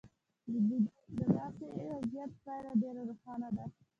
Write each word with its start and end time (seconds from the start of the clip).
د 1.15 1.19
داسې 1.35 1.65
وضعیت 1.89 2.31
پایله 2.43 2.71
ډېره 2.81 3.01
روښانه 3.09 3.49
ده. 3.55 3.65